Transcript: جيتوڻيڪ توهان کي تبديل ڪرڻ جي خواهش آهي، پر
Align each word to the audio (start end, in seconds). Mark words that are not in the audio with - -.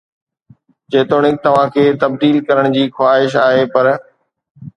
جيتوڻيڪ 0.95 1.37
توهان 1.43 1.73
کي 1.75 1.83
تبديل 2.05 2.41
ڪرڻ 2.49 2.75
جي 2.79 2.87
خواهش 2.97 3.37
آهي، 3.45 3.61
پر 3.77 3.93